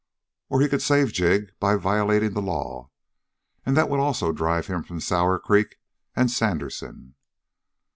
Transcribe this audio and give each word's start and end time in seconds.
Or 0.49 0.61
he 0.61 0.67
could 0.67 0.81
save 0.81 1.13
Jig 1.13 1.51
by 1.59 1.75
violating 1.75 2.33
the 2.33 2.41
law, 2.41 2.89
and 3.67 3.77
that 3.77 3.91
also 3.91 4.27
would 4.29 4.37
drive 4.37 4.65
him 4.65 4.81
from 4.81 4.99
Sour 4.99 5.37
Creek 5.37 5.77
and 6.15 6.31
Sandersen. 6.31 7.13